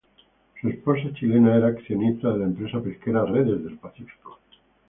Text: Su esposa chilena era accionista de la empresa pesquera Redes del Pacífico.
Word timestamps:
Su 0.59 0.67
esposa 0.67 1.13
chilena 1.13 1.55
era 1.57 1.67
accionista 1.67 2.33
de 2.33 2.39
la 2.39 2.45
empresa 2.45 2.81
pesquera 2.81 3.23
Redes 3.23 3.63
del 3.63 3.77
Pacífico. 3.77 4.39